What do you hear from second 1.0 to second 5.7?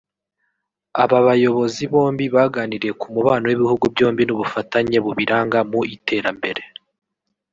Aba bayobozi bombi baganiriye ku mubano w’ibihugu byombi n’ubufatanye bubiranga